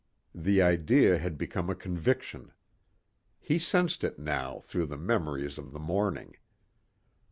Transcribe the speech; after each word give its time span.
The 0.33 0.63
idea 0.63 1.19
had 1.19 1.37
become 1.37 1.69
a 1.69 1.75
conviction. 1.75 2.53
He 3.39 3.59
sensed 3.59 4.03
it 4.03 4.17
now 4.17 4.61
through 4.61 4.87
the 4.87 4.97
memories 4.97 5.59
of 5.59 5.73
the 5.73 5.79
morning. 5.79 6.37